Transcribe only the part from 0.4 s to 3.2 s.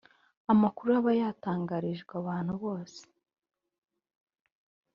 amakuru aba yatangarijwe abantu bose